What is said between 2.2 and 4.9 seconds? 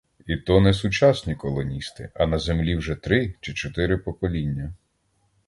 на землі вже три чи чотири покоління.